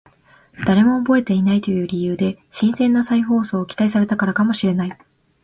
[0.65, 4.97] 誰も覚えていないという理由で新鮮な再放送を期待されたからかもしれない